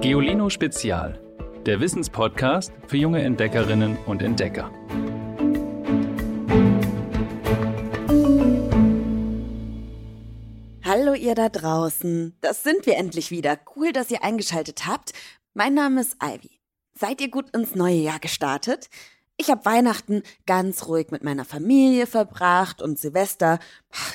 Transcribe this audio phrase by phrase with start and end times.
[0.00, 1.20] Geolino Spezial,
[1.66, 4.70] der Wissenspodcast für junge Entdeckerinnen und Entdecker.
[10.84, 13.58] Hallo ihr da draußen, das sind wir endlich wieder.
[13.74, 15.14] Cool, dass ihr eingeschaltet habt.
[15.52, 16.60] Mein Name ist Ivy.
[16.94, 18.88] Seid ihr gut ins neue Jahr gestartet?
[19.40, 23.60] Ich habe Weihnachten ganz ruhig mit meiner Familie verbracht und Silvester,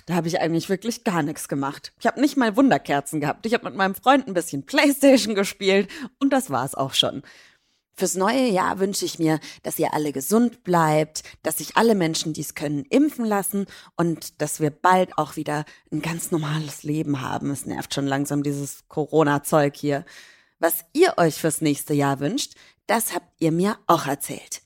[0.05, 1.93] da habe ich eigentlich wirklich gar nichts gemacht.
[2.01, 3.45] Ich habe nicht mal Wunderkerzen gehabt.
[3.45, 7.23] Ich habe mit meinem Freund ein bisschen Playstation gespielt und das war's auch schon.
[7.95, 12.33] Fürs neue Jahr wünsche ich mir, dass ihr alle gesund bleibt, dass sich alle Menschen,
[12.33, 17.21] die es können, impfen lassen und dass wir bald auch wieder ein ganz normales Leben
[17.21, 17.49] haben.
[17.51, 20.03] Es nervt schon langsam dieses Corona-Zeug hier.
[20.59, 22.55] Was ihr euch fürs nächste Jahr wünscht,
[22.87, 24.62] das habt ihr mir auch erzählt.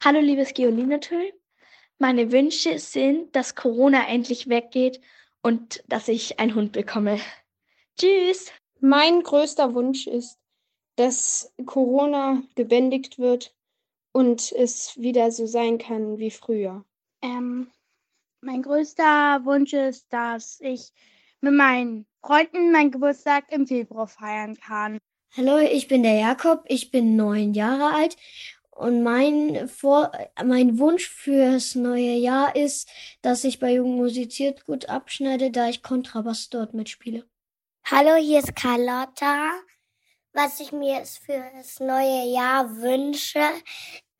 [0.00, 1.32] Hallo liebes Geolinetül.
[1.98, 5.00] Meine Wünsche sind, dass Corona endlich weggeht
[5.42, 7.18] und dass ich einen Hund bekomme.
[7.98, 8.52] Tschüss.
[8.78, 10.38] Mein größter Wunsch ist,
[10.94, 13.52] dass Corona gebändigt wird
[14.12, 16.84] und es wieder so sein kann wie früher.
[17.20, 17.68] Ähm,
[18.40, 20.92] mein größter Wunsch ist, dass ich
[21.40, 24.98] mit meinen Freunden meinen Geburtstag im Februar feiern kann.
[25.36, 28.16] Hallo, ich bin der Jakob, ich bin neun Jahre alt
[28.78, 30.12] und mein, Vor
[30.44, 32.88] mein Wunsch fürs neue Jahr ist,
[33.22, 37.28] dass ich bei Jugend musiziert gut abschneide, da ich Kontrabass dort mitspiele.
[37.90, 39.50] Hallo, hier ist Carlotta.
[40.32, 43.42] Was ich mir für das neue Jahr wünsche,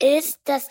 [0.01, 0.69] ist, dass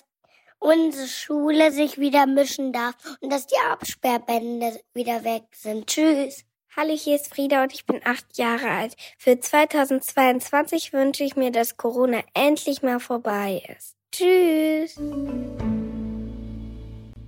[0.58, 5.86] unsere Schule sich wieder mischen darf und dass die Absperrbände wieder weg sind.
[5.86, 6.44] Tschüss.
[6.76, 8.94] Hallo, hier ist Frieda und ich bin acht Jahre alt.
[9.16, 13.96] Für 2022 wünsche ich mir, dass Corona endlich mal vorbei ist.
[14.12, 14.96] Tschüss.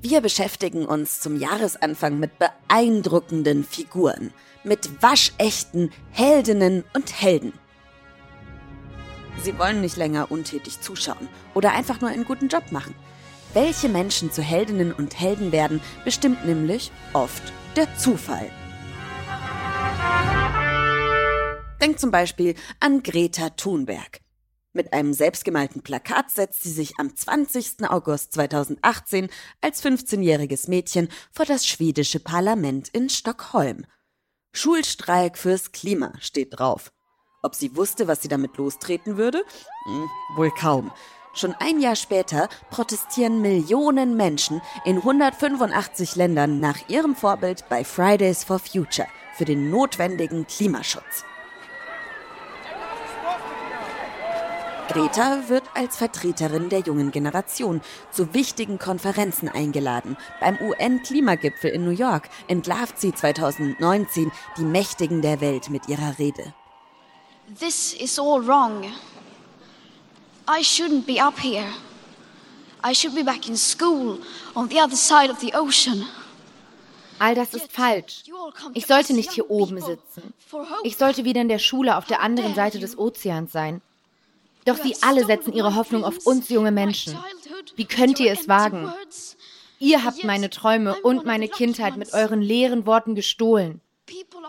[0.02, 7.54] Wir beschäftigen uns zum Jahresanfang mit beeindruckenden Figuren, mit waschechten Heldinnen und Helden.
[9.42, 12.94] Sie wollen nicht länger untätig zuschauen oder einfach nur einen guten Job machen.
[13.54, 17.42] Welche Menschen zu Heldinnen und Helden werden, bestimmt nämlich oft
[17.74, 18.50] der Zufall.
[21.80, 24.20] Denk zum Beispiel an Greta Thunberg.
[24.74, 27.88] Mit einem selbstgemalten Plakat setzt sie sich am 20.
[27.88, 29.30] August 2018
[29.62, 33.86] als 15-jähriges Mädchen vor das schwedische Parlament in Stockholm.
[34.52, 36.92] Schulstreik fürs Klima steht drauf.
[37.42, 39.42] Ob sie wusste, was sie damit lostreten würde?
[39.86, 40.92] Hm, wohl kaum.
[41.32, 48.44] Schon ein Jahr später protestieren Millionen Menschen in 185 Ländern nach ihrem Vorbild bei Fridays
[48.44, 51.24] for Future für den notwendigen Klimaschutz.
[54.92, 57.80] Greta wird als Vertreterin der jungen Generation
[58.10, 60.16] zu wichtigen Konferenzen eingeladen.
[60.40, 66.54] Beim UN-Klimagipfel in New York entlarvt sie 2019 die Mächtigen der Welt mit ihrer Rede.
[67.60, 68.84] This is all wrong.
[70.48, 71.68] I shouldn't be up here.
[72.84, 74.18] I should be back in school
[74.56, 76.04] on the other side of the ocean.
[77.20, 78.24] All das ist falsch.
[78.74, 80.34] Ich sollte nicht hier oben sitzen.
[80.82, 83.82] Ich sollte wieder in der Schule auf der anderen Seite des Ozeans sein.
[84.64, 87.18] Doch sie alle setzen ihre Hoffnung auf uns junge Menschen.
[87.76, 88.92] Wie könnt ihr es wagen?
[89.78, 93.80] Ihr habt meine Träume und meine Kindheit mit euren leeren Worten gestohlen.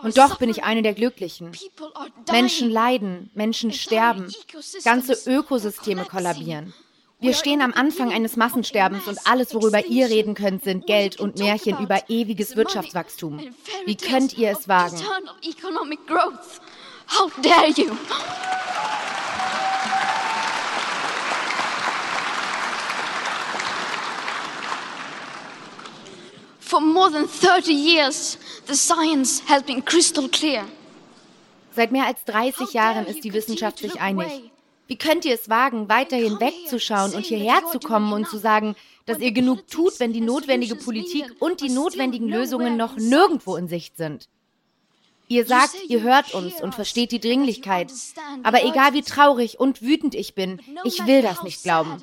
[0.02, 1.52] Und doch bin ich eine der Glücklichen.
[2.30, 4.32] Menschen leiden, Menschen sterben,
[4.84, 6.74] ganze Ökosysteme kollabieren.
[7.20, 11.38] Wir stehen am Anfang eines Massensterbens und alles, worüber ihr reden könnt, sind Geld und
[11.38, 13.40] Märchen über ewiges Wirtschaftswachstum.
[13.86, 15.00] Wie könnt ihr es wagen?
[17.06, 17.96] How dare you!
[26.72, 30.64] For more than 30 years, the science has been crystal clear.
[31.76, 34.50] Seit mehr als 30 Jahren ist die Wissenschaft sich einig.
[34.86, 38.74] Wie könnt ihr es wagen, weiterhin wegzuschauen und hierher zu kommen und zu sagen,
[39.04, 43.68] dass ihr genug tut, wenn die notwendige Politik und die notwendigen Lösungen noch nirgendwo in
[43.68, 44.30] Sicht sind?
[45.28, 47.90] Ihr sagt, ihr hört uns und versteht die Dringlichkeit.
[48.42, 52.02] Aber egal wie traurig und wütend ich bin, ich will das nicht glauben.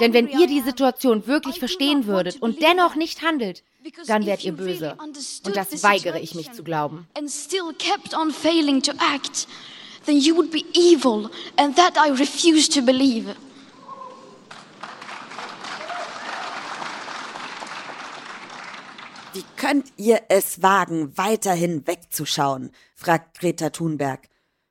[0.00, 3.62] Denn wenn ihr die Situation wirklich verstehen würdet und dennoch nicht handelt,
[4.06, 4.96] dann werdet ihr böse.
[4.98, 7.06] Und das weigere ich mich zu glauben.
[10.06, 13.36] Then you would be evil, and that I refuse to believe.
[19.32, 22.72] Wie könnt ihr es wagen, weiterhin wegzuschauen?
[22.96, 24.28] fragt Greta Thunberg.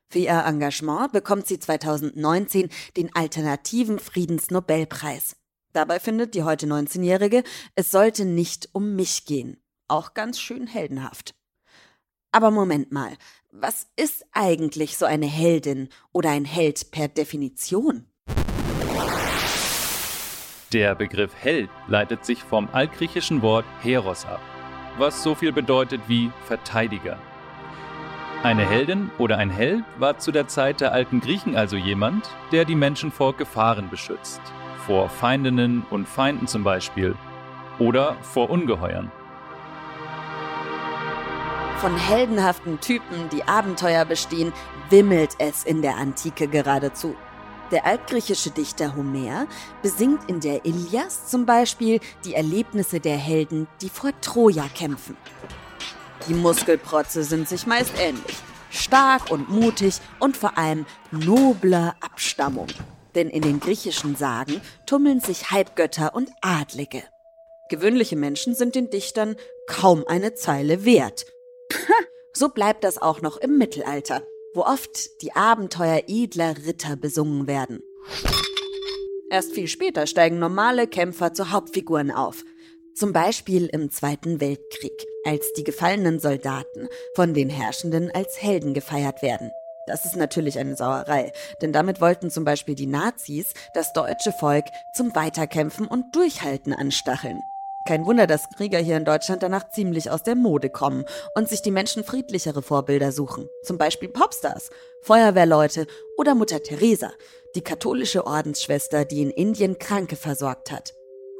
[0.09, 2.67] Für ihr Engagement bekommt sie 2019
[2.97, 5.37] den alternativen Friedensnobelpreis.
[5.71, 7.43] Dabei findet die heute 19-Jährige,
[7.75, 9.63] es sollte nicht um mich gehen.
[9.87, 11.35] Auch ganz schön heldenhaft.
[12.33, 13.15] Aber Moment mal,
[13.51, 18.08] was ist eigentlich so eine Heldin oder ein Held per Definition?
[20.71, 24.39] Der Begriff Held leitet sich vom altgriechischen Wort Heros ab,
[24.99, 27.17] was so viel bedeutet wie Verteidiger.
[28.43, 32.65] Eine Heldin oder ein Held war zu der Zeit der alten Griechen also jemand, der
[32.65, 34.41] die Menschen vor Gefahren beschützt,
[34.85, 37.15] vor Feindinnen und Feinden zum Beispiel,
[37.79, 39.11] oder vor Ungeheuern.
[41.77, 44.53] Von heldenhaften Typen, die Abenteuer bestehen,
[44.91, 47.15] wimmelt es in der Antike geradezu.
[47.71, 49.47] Der altgriechische Dichter Homer
[49.83, 55.15] besingt in der Ilias zum Beispiel die Erlebnisse der Helden, die vor Troja kämpfen.
[56.27, 58.37] Die Muskelprotze sind sich meist ähnlich.
[58.71, 62.67] Stark und mutig und vor allem nobler Abstammung.
[63.15, 67.03] Denn in den griechischen Sagen tummeln sich Halbgötter und Adlige.
[67.69, 69.35] Gewöhnliche Menschen sind den Dichtern
[69.67, 71.25] kaum eine Zeile wert.
[72.31, 74.21] So bleibt das auch noch im Mittelalter,
[74.53, 77.81] wo oft die Abenteuer edler Ritter besungen werden.
[79.29, 82.43] Erst viel später steigen normale Kämpfer zu Hauptfiguren auf.
[82.95, 89.21] Zum Beispiel im Zweiten Weltkrieg, als die gefallenen Soldaten von den Herrschenden als Helden gefeiert
[89.21, 89.51] werden.
[89.85, 91.31] Das ist natürlich eine Sauerei,
[91.61, 97.41] denn damit wollten zum Beispiel die Nazis das deutsche Volk zum Weiterkämpfen und Durchhalten anstacheln.
[97.87, 101.05] Kein Wunder, dass Krieger hier in Deutschland danach ziemlich aus der Mode kommen
[101.35, 103.49] und sich die Menschen friedlichere Vorbilder suchen.
[103.63, 104.69] Zum Beispiel Popstars,
[105.01, 105.87] Feuerwehrleute
[106.17, 107.11] oder Mutter Teresa,
[107.55, 110.93] die katholische Ordensschwester, die in Indien Kranke versorgt hat.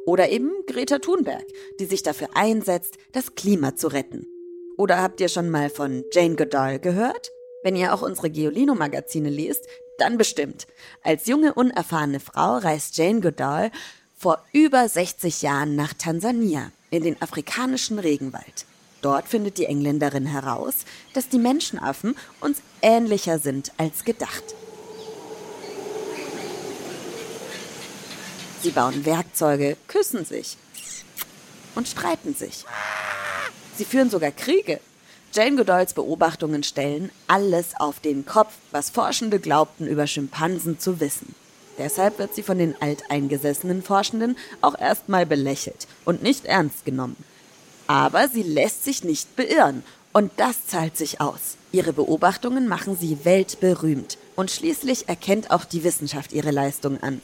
[0.06, 1.44] Oder eben Greta Thunberg,
[1.78, 4.26] die sich dafür einsetzt, das Klima zu retten.
[4.76, 7.30] Oder habt ihr schon mal von Jane Goodall gehört?
[7.62, 9.66] Wenn ihr auch unsere Geolino-Magazine liest,
[9.98, 10.66] dann bestimmt.
[11.02, 13.70] Als junge, unerfahrene Frau reist Jane Goodall
[14.20, 18.66] vor über 60 Jahren nach Tansania, in den afrikanischen Regenwald.
[19.00, 20.84] Dort findet die Engländerin heraus,
[21.14, 24.44] dass die Menschenaffen uns ähnlicher sind als gedacht.
[28.60, 30.58] Sie bauen Werkzeuge, küssen sich
[31.74, 32.66] und streiten sich.
[33.78, 34.80] Sie führen sogar Kriege.
[35.32, 41.34] Jane Goodalls Beobachtungen stellen alles auf den Kopf, was Forschende glaubten über Schimpansen zu wissen.
[41.80, 47.16] Deshalb wird sie von den alteingesessenen Forschenden auch erstmal belächelt und nicht ernst genommen.
[47.86, 49.82] Aber sie lässt sich nicht beirren
[50.12, 51.56] und das zahlt sich aus.
[51.72, 57.22] Ihre Beobachtungen machen sie weltberühmt und schließlich erkennt auch die Wissenschaft ihre Leistung an.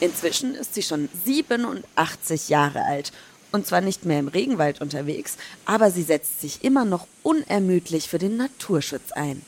[0.00, 3.12] Inzwischen ist sie schon 87 Jahre alt
[3.52, 5.36] und zwar nicht mehr im Regenwald unterwegs,
[5.66, 9.42] aber sie setzt sich immer noch unermüdlich für den Naturschutz ein.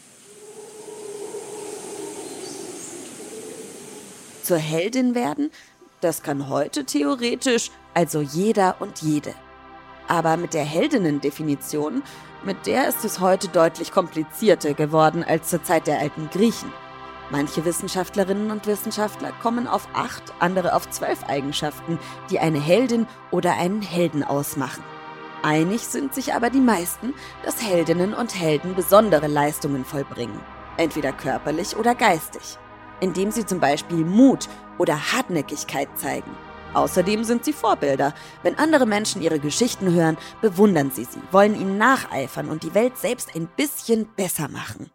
[4.48, 5.50] Zur Heldin werden?
[6.00, 9.34] Das kann heute theoretisch also jeder und jede.
[10.06, 12.02] Aber mit der Heldinnendefinition,
[12.44, 16.72] mit der ist es heute deutlich komplizierter geworden als zur Zeit der alten Griechen.
[17.30, 21.98] Manche Wissenschaftlerinnen und Wissenschaftler kommen auf acht, andere auf zwölf Eigenschaften,
[22.30, 24.82] die eine Heldin oder einen Helden ausmachen.
[25.42, 27.12] Einig sind sich aber die meisten,
[27.44, 30.40] dass Heldinnen und Helden besondere Leistungen vollbringen,
[30.78, 32.58] entweder körperlich oder geistig
[33.00, 34.48] indem sie zum Beispiel Mut
[34.78, 36.30] oder Hartnäckigkeit zeigen.
[36.74, 38.14] Außerdem sind sie Vorbilder.
[38.42, 42.98] Wenn andere Menschen ihre Geschichten hören, bewundern sie sie, wollen ihnen nacheifern und die Welt
[42.98, 44.90] selbst ein bisschen besser machen.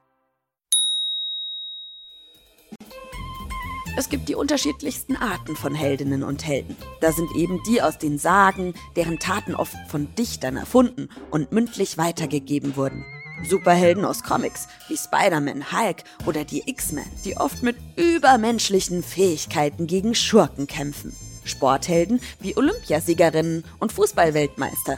[3.95, 6.75] Es gibt die unterschiedlichsten Arten von Heldinnen und Helden.
[6.99, 11.99] Da sind eben die aus den Sagen, deren Taten oft von Dichtern erfunden und mündlich
[11.99, 13.05] weitergegeben wurden.
[13.45, 20.15] Superhelden aus Comics wie Spider-Man, Hulk oder die X-Men, die oft mit übermenschlichen Fähigkeiten gegen
[20.15, 21.15] Schurken kämpfen.
[21.45, 24.97] Sporthelden wie Olympiasiegerinnen und Fußballweltmeister,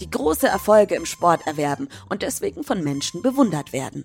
[0.00, 4.04] die große Erfolge im Sport erwerben und deswegen von Menschen bewundert werden.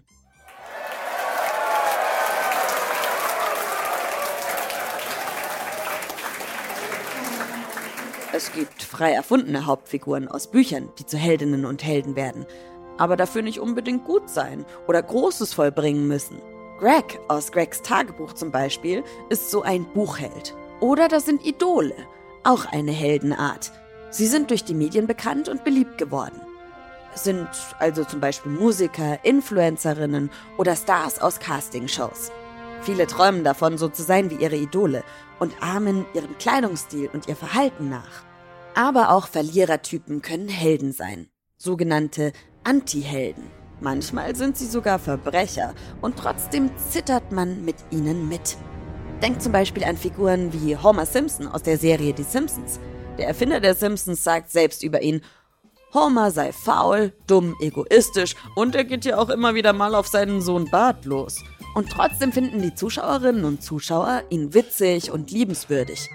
[8.31, 12.45] Es gibt frei erfundene Hauptfiguren aus Büchern, die zu Heldinnen und Helden werden
[12.99, 16.39] aber dafür nicht unbedingt gut sein oder Großes vollbringen müssen.
[16.79, 20.55] Greg aus Gregs Tagebuch zum Beispiel ist so ein Buchheld.
[20.79, 21.95] Oder das sind Idole,
[22.43, 23.71] auch eine Heldenart.
[24.11, 26.39] Sie sind durch die Medien bekannt und beliebt geworden.
[27.15, 32.31] Sind also zum Beispiel Musiker, Influencerinnen oder Stars aus Castingshows.
[32.81, 35.03] Viele träumen davon, so zu sein wie ihre Idole
[35.39, 38.23] und ahmen ihrem Kleidungsstil und ihr Verhalten nach.
[38.73, 41.29] Aber auch Verlierertypen können Helden sein.
[41.57, 42.31] Sogenannte
[42.63, 43.43] Antihelden.
[43.81, 48.57] Manchmal sind sie sogar Verbrecher und trotzdem zittert man mit ihnen mit.
[49.21, 52.79] Denkt zum Beispiel an Figuren wie Homer Simpson aus der Serie Die Simpsons.
[53.17, 55.21] Der Erfinder der Simpsons sagt selbst über ihn,
[55.93, 60.41] Homer sei faul, dumm, egoistisch und er geht ja auch immer wieder mal auf seinen
[60.41, 61.43] Sohn Bart los.
[61.75, 66.09] Und trotzdem finden die Zuschauerinnen und Zuschauer ihn witzig und liebenswürdig.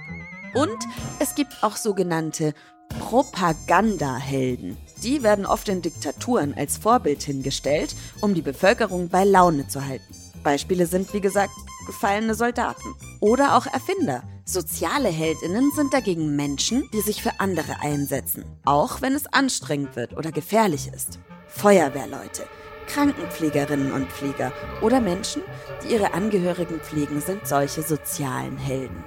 [0.54, 0.78] Und
[1.18, 2.54] es gibt auch sogenannte
[3.00, 4.76] Propagandahelden.
[5.02, 10.14] Die werden oft in Diktaturen als Vorbild hingestellt, um die Bevölkerung bei Laune zu halten.
[10.42, 11.52] Beispiele sind, wie gesagt,
[11.86, 14.22] gefallene Soldaten oder auch Erfinder.
[14.44, 20.16] Soziale Heldinnen sind dagegen Menschen, die sich für andere einsetzen, auch wenn es anstrengend wird
[20.16, 21.18] oder gefährlich ist.
[21.48, 22.44] Feuerwehrleute,
[22.86, 25.42] Krankenpflegerinnen und Pfleger oder Menschen,
[25.82, 29.02] die ihre Angehörigen pflegen, sind solche sozialen Helden.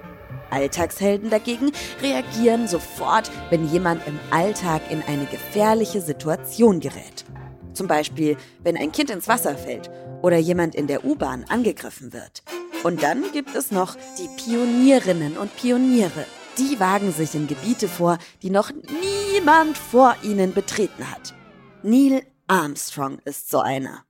[0.51, 7.25] Alltagshelden dagegen reagieren sofort, wenn jemand im Alltag in eine gefährliche Situation gerät.
[7.73, 12.43] Zum Beispiel, wenn ein Kind ins Wasser fällt oder jemand in der U-Bahn angegriffen wird.
[12.83, 16.25] Und dann gibt es noch die Pionierinnen und Pioniere.
[16.57, 21.35] Die wagen sich in Gebiete vor, die noch niemand vor ihnen betreten hat.
[21.83, 24.06] Neil Armstrong ist so einer.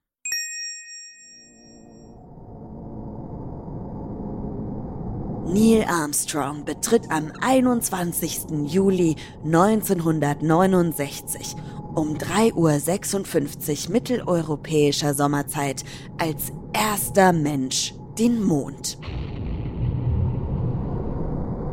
[5.49, 8.65] Neil Armstrong betritt am 21.
[8.65, 11.55] Juli 1969
[11.95, 15.85] um 3.56 Uhr mitteleuropäischer Sommerzeit
[16.17, 18.97] als erster Mensch den Mond.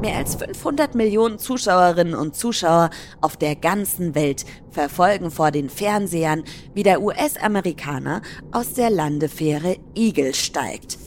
[0.00, 2.90] Mehr als 500 Millionen Zuschauerinnen und Zuschauer
[3.20, 10.32] auf der ganzen Welt verfolgen vor den Fernsehern, wie der US-Amerikaner aus der Landefähre Eagle
[10.32, 11.03] steigt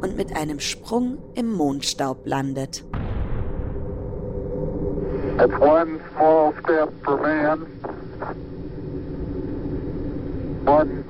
[0.00, 2.84] und mit einem Sprung im Mondstaub landet.
[5.38, 7.66] It's one small step for man,
[10.66, 11.04] one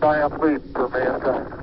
[0.00, 1.56] giant leap for mankind.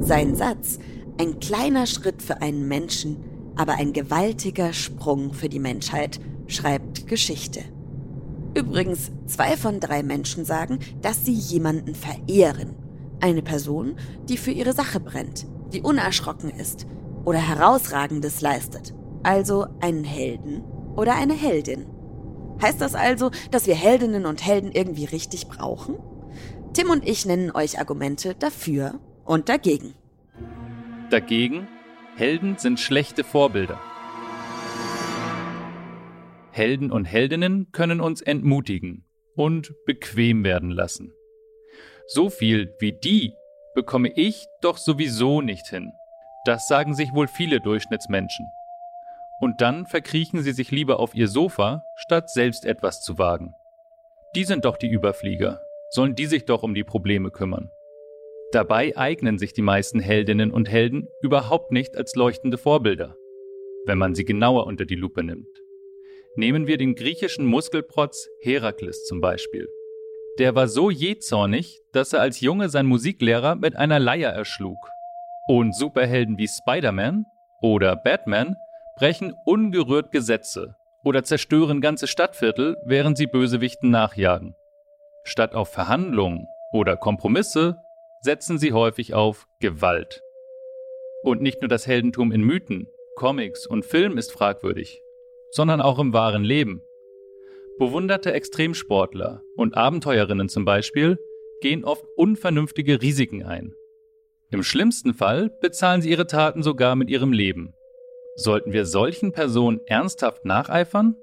[0.00, 0.78] Sein Satz,
[1.18, 3.24] ein kleiner Schritt für einen Menschen,
[3.56, 7.60] aber ein gewaltiger Sprung für die Menschheit, schreibt Geschichte.
[8.54, 12.76] Übrigens, zwei von drei Menschen sagen, dass sie jemanden verehren.
[13.20, 13.96] Eine Person,
[14.28, 16.86] die für ihre Sache brennt, die unerschrocken ist
[17.24, 18.94] oder Herausragendes leistet.
[19.22, 20.62] Also einen Helden
[20.96, 21.86] oder eine Heldin.
[22.60, 25.96] Heißt das also, dass wir Heldinnen und Helden irgendwie richtig brauchen?
[26.74, 29.94] Tim und ich nennen euch Argumente dafür und dagegen.
[31.10, 31.66] Dagegen,
[32.16, 33.80] Helden sind schlechte Vorbilder.
[36.50, 39.04] Helden und Heldinnen können uns entmutigen
[39.36, 41.12] und bequem werden lassen.
[42.06, 43.34] So viel wie die
[43.74, 45.92] bekomme ich doch sowieso nicht hin.
[46.44, 48.46] Das sagen sich wohl viele Durchschnittsmenschen.
[49.40, 53.54] Und dann verkriechen sie sich lieber auf ihr Sofa, statt selbst etwas zu wagen.
[54.34, 55.60] Die sind doch die Überflieger,
[55.90, 57.70] sollen die sich doch um die Probleme kümmern.
[58.52, 63.16] Dabei eignen sich die meisten Heldinnen und Helden überhaupt nicht als leuchtende Vorbilder,
[63.86, 65.63] wenn man sie genauer unter die Lupe nimmt.
[66.36, 69.68] Nehmen wir den griechischen Muskelprotz Herakles zum Beispiel.
[70.38, 74.78] Der war so jähzornig, dass er als Junge seinen Musiklehrer mit einer Leier erschlug.
[75.46, 77.24] Und Superhelden wie Spider-Man
[77.60, 78.56] oder Batman
[78.96, 80.74] brechen ungerührt Gesetze
[81.04, 84.56] oder zerstören ganze Stadtviertel, während sie Bösewichten nachjagen.
[85.22, 87.78] Statt auf Verhandlungen oder Kompromisse
[88.22, 90.22] setzen sie häufig auf Gewalt.
[91.22, 95.00] Und nicht nur das Heldentum in Mythen, Comics und Film ist fragwürdig,
[95.54, 96.82] sondern auch im wahren Leben.
[97.78, 101.16] Bewunderte Extremsportler und Abenteuerinnen zum Beispiel
[101.60, 103.72] gehen oft unvernünftige Risiken ein.
[104.50, 107.72] Im schlimmsten Fall bezahlen sie ihre Taten sogar mit ihrem Leben.
[108.34, 111.16] Sollten wir solchen Personen ernsthaft nacheifern?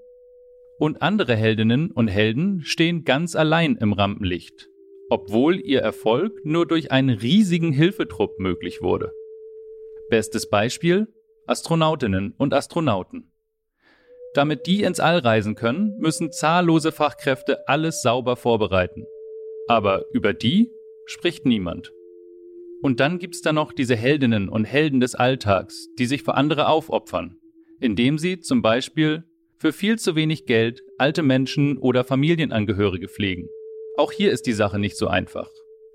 [0.79, 4.69] Und andere Heldinnen und Helden stehen ganz allein im Rampenlicht,
[5.09, 9.11] obwohl ihr Erfolg nur durch einen riesigen Hilfetrupp möglich wurde.
[10.09, 11.07] Bestes Beispiel
[11.45, 13.30] Astronautinnen und Astronauten.
[14.33, 19.05] Damit die ins All reisen können, müssen zahllose Fachkräfte alles sauber vorbereiten.
[19.67, 20.71] Aber über die
[21.05, 21.91] spricht niemand.
[22.81, 26.67] Und dann gibt's da noch diese Heldinnen und Helden des Alltags, die sich für andere
[26.67, 27.37] aufopfern,
[27.79, 29.23] indem sie zum Beispiel
[29.59, 33.49] für viel zu wenig Geld alte Menschen oder Familienangehörige pflegen.
[33.97, 35.49] Auch hier ist die Sache nicht so einfach.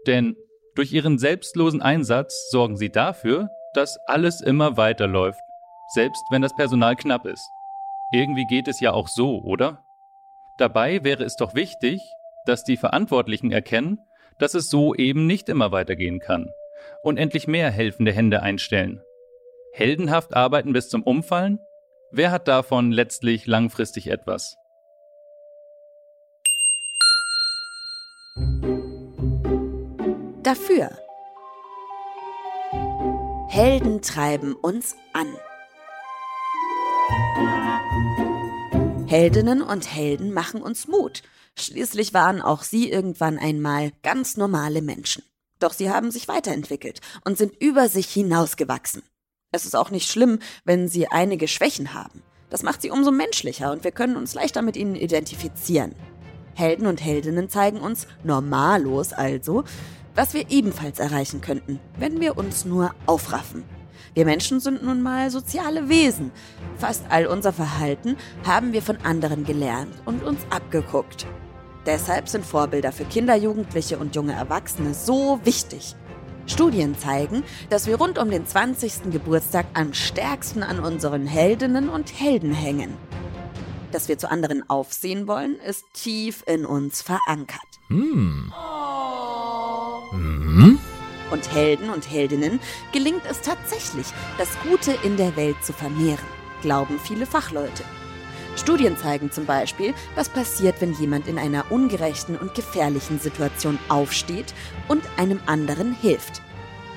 [0.06, 0.36] Denn
[0.76, 5.40] durch ihren selbstlosen Einsatz sorgen sie dafür, dass alles immer weiterläuft,
[5.94, 7.44] selbst wenn das Personal knapp ist.
[8.12, 9.84] Irgendwie geht es ja auch so, oder?
[10.58, 12.00] Dabei wäre es doch wichtig,
[12.46, 13.98] dass die Verantwortlichen erkennen,
[14.38, 16.50] dass es so eben nicht immer weitergehen kann
[17.02, 19.02] und endlich mehr helfende Hände einstellen.
[19.72, 21.58] Heldenhaft arbeiten bis zum Umfallen?
[22.12, 24.56] Wer hat davon letztlich langfristig etwas?
[30.42, 30.90] Dafür.
[33.48, 35.26] Helden treiben uns an.
[39.08, 41.22] Heldinnen und Helden machen uns Mut.
[41.56, 45.22] Schließlich waren auch sie irgendwann einmal ganz normale Menschen.
[45.60, 49.04] Doch sie haben sich weiterentwickelt und sind über sich hinausgewachsen.
[49.52, 52.24] Es ist auch nicht schlimm, wenn sie einige Schwächen haben.
[52.50, 55.94] Das macht sie umso menschlicher und wir können uns leichter mit ihnen identifizieren.
[56.56, 59.62] Helden und Heldinnen zeigen uns, normallos also,
[60.16, 63.75] was wir ebenfalls erreichen könnten, wenn wir uns nur aufraffen.
[64.16, 66.32] Wir Menschen sind nun mal soziale Wesen.
[66.78, 71.26] Fast all unser Verhalten haben wir von anderen gelernt und uns abgeguckt.
[71.84, 75.96] Deshalb sind Vorbilder für Kinder, Jugendliche und junge Erwachsene so wichtig.
[76.46, 79.10] Studien zeigen, dass wir rund um den 20.
[79.12, 82.94] Geburtstag am stärksten an unseren Heldinnen und Helden hängen.
[83.92, 87.60] Dass wir zu anderen aufsehen wollen, ist tief in uns verankert.
[87.88, 88.50] Hm.
[90.12, 90.78] Mhm.
[91.30, 92.60] Und Helden und Heldinnen
[92.92, 94.06] gelingt es tatsächlich,
[94.38, 96.26] das Gute in der Welt zu vermehren,
[96.62, 97.82] glauben viele Fachleute.
[98.56, 104.54] Studien zeigen zum Beispiel, was passiert, wenn jemand in einer ungerechten und gefährlichen Situation aufsteht
[104.88, 106.40] und einem anderen hilft.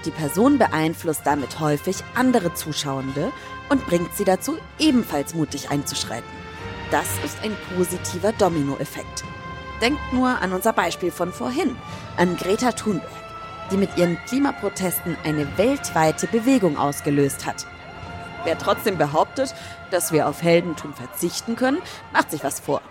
[0.06, 3.32] Die Person beeinflusst damit häufig andere Zuschauende
[3.68, 6.30] und bringt sie dazu, ebenfalls mutig einzuschreiten.
[6.92, 9.26] Das ist ein positiver Dominoeffekt.
[9.82, 11.76] Denkt nur an unser Beispiel von vorhin,
[12.18, 13.29] an Greta Thunberg,
[13.72, 17.66] die mit ihren Klimaprotesten eine weltweite Bewegung ausgelöst hat.
[18.44, 19.54] Wer trotzdem behauptet,
[19.92, 21.82] dass wir auf Heldentum verzichten können,
[22.14, 22.82] macht sich was vor.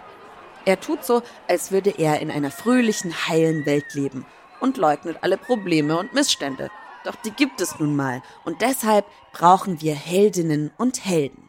[0.64, 4.26] Er tut so, als würde er in einer fröhlichen, heilen Welt leben
[4.60, 6.70] und leugnet alle Probleme und Missstände.
[7.04, 11.48] Doch die gibt es nun mal und deshalb brauchen wir Heldinnen und Helden.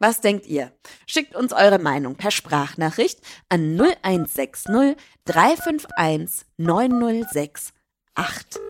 [0.00, 0.72] Was denkt ihr?
[1.06, 7.73] Schickt uns eure Meinung per Sprachnachricht an 0160 351 906
[8.16, 8.60] 8.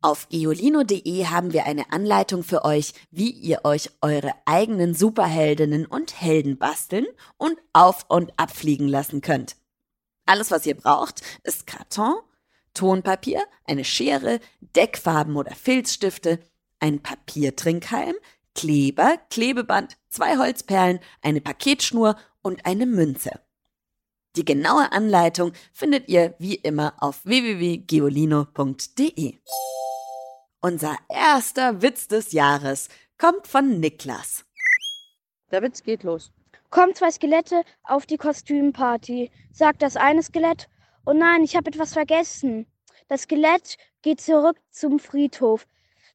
[0.00, 6.18] Auf geolino.de haben wir eine Anleitung für euch, wie ihr euch eure eigenen Superheldinnen und
[6.18, 9.56] Helden basteln und auf und abfliegen lassen könnt.
[10.24, 12.14] Alles, was ihr braucht, ist Karton,
[12.72, 16.40] Tonpapier, eine Schere, Deckfarben oder Filzstifte,
[16.78, 18.14] ein Papiertrinkhalm,
[18.54, 23.45] Kleber, Klebeband, zwei Holzperlen, eine Paketschnur und eine Münze.
[24.36, 29.38] Die genaue Anleitung findet ihr wie immer auf www.geolino.de.
[30.60, 34.44] Unser erster Witz des Jahres kommt von Niklas.
[35.50, 36.32] Der Witz geht los.
[36.68, 39.30] Kommen zwei Skelette auf die Kostümparty.
[39.52, 40.68] Sagt das eine Skelett,
[41.06, 42.66] oh nein, ich habe etwas vergessen.
[43.08, 45.66] Das Skelett geht zurück zum Friedhof.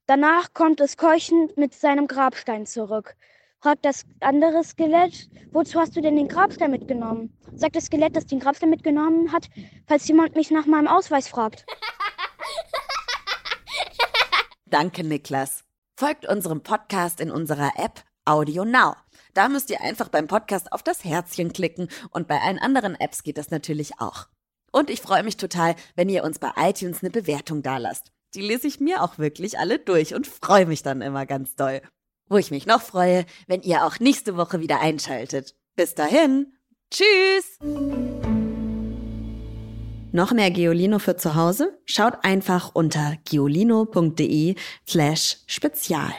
[0.05, 3.15] Danach kommt es keuchend mit seinem Grabstein zurück.
[3.62, 7.32] Fragt das andere Skelett, wozu hast du denn den Grabstein mitgenommen?
[7.54, 9.50] Sagt das Skelett, das den Grabstein mitgenommen hat,
[9.86, 11.67] falls jemand mich nach meinem Ausweis fragt.
[14.65, 15.63] Danke, Niklas.
[15.95, 18.95] Folgt unserem Podcast in unserer App Audio Now.
[19.36, 23.21] Da müsst ihr einfach beim Podcast auf das Herzchen klicken und bei allen anderen Apps
[23.21, 24.28] geht das natürlich auch.
[24.71, 28.12] Und ich freue mich total, wenn ihr uns bei iTunes eine Bewertung dalasst.
[28.34, 31.82] Die lese ich mir auch wirklich alle durch und freue mich dann immer ganz doll.
[32.32, 35.54] Wo ich mich noch freue, wenn ihr auch nächste Woche wieder einschaltet.
[35.76, 36.54] Bis dahin.
[36.89, 37.58] Tschüss!
[40.13, 41.78] Noch mehr Geolino für zu Hause?
[41.84, 44.56] Schaut einfach unter geolino.de
[44.88, 46.13] slash spezial.